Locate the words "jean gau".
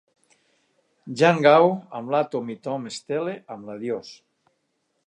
1.21-1.69